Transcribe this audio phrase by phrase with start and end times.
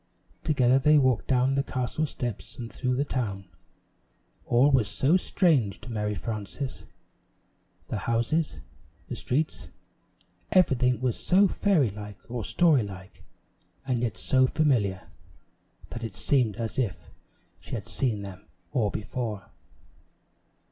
[0.43, 3.47] Together they walked down the castle steps and through the town.
[4.47, 6.85] All was so strange to Mary Frances;
[7.87, 8.57] the houses,
[9.09, 9.69] the streets
[10.51, 13.21] everything was so fairy like or story like,
[13.85, 15.07] and yet so familiar,
[15.91, 17.11] that it seemed as if
[17.59, 19.51] she had seen them all before.